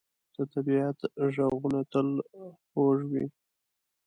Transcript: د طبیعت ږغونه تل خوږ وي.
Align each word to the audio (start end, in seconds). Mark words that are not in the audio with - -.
د 0.35 0.37
طبیعت 0.53 0.99
ږغونه 1.35 1.79
تل 1.91 2.07
خوږ 2.69 2.99
وي. 3.11 3.25